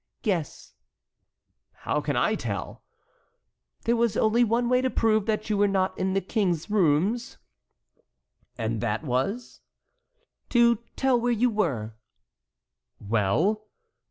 [0.23, 0.73] "Guess."
[1.85, 2.81] "How can I tell?"
[3.83, 7.19] "There was only one way to prove that you were not in the king's room."
[8.57, 9.61] "And that was"—
[10.49, 11.93] "To tell where you were."
[12.99, 13.67] "Well?"